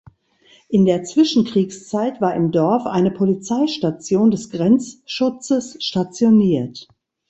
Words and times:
In 0.67 0.85
der 0.85 1.03
Zwischenkriegszeit 1.03 2.21
war 2.21 2.33
im 2.33 2.51
Dorf 2.51 2.87
eine 2.87 3.11
Polizeistation 3.11 4.31
des 4.31 4.49
Grenzschutzes 4.49 5.77
stationiert. 5.79 6.87